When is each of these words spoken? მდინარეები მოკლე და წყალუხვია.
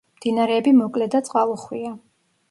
მდინარეები 0.19 0.71
მოკლე 0.77 1.07
და 1.15 1.21
წყალუხვია. 1.27 1.93